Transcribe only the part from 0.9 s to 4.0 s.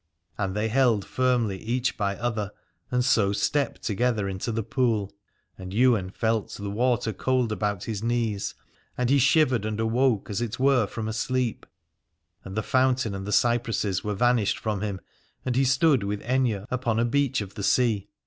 firmly each by other, and so stepped